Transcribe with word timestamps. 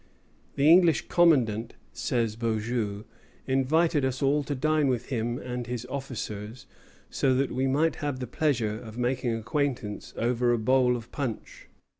"The 0.55 0.67
English 0.67 1.09
commandant," 1.09 1.73
again 1.73 1.79
says 1.93 2.35
Beaujeu, 2.35 3.03
"invited 3.45 4.03
us 4.03 4.23
all 4.23 4.43
to 4.45 4.55
dine 4.55 4.87
with 4.87 5.09
him 5.09 5.37
and 5.37 5.67
his 5.67 5.85
officers, 5.91 6.65
so 7.11 7.35
that 7.35 7.51
we 7.51 7.67
might 7.67 7.97
have 7.97 8.19
the 8.19 8.25
pleasure 8.25 8.79
of 8.79 8.97
making 8.97 9.35
acquaintance 9.35 10.15
over 10.17 10.51
a 10.53 10.57
bowl 10.57 10.95
of 10.95 11.11
punch." 11.11 11.67